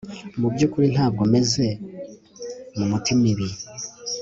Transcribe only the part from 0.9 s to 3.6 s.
ntabwo meze mumutima ibi